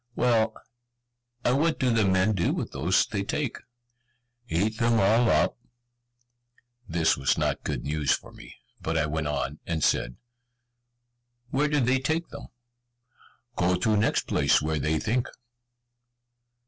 "Well, 0.15 0.55
and 1.43 1.59
what 1.59 1.77
do 1.77 1.93
the 1.93 2.05
men 2.05 2.33
do 2.33 2.53
with 2.53 2.71
those 2.71 3.05
they 3.05 3.21
take?" 3.23 3.59
"Eat 4.49 4.79
them 4.79 4.93
all 4.93 5.29
up." 5.29 5.59
This 6.89 7.15
was 7.15 7.37
not 7.37 7.63
good 7.63 7.83
news 7.83 8.11
for 8.11 8.31
me, 8.31 8.55
but 8.81 8.97
I 8.97 9.05
went 9.05 9.27
on, 9.27 9.59
and 9.67 9.83
said, 9.83 10.15
"Where 11.51 11.67
do 11.67 11.79
they 11.79 11.99
take 11.99 12.29
them?" 12.29 12.47
"Go 13.55 13.75
to 13.75 13.95
next 13.95 14.25
place 14.25 14.59
where 14.59 14.79
they 14.79 14.99
think." 14.99 15.27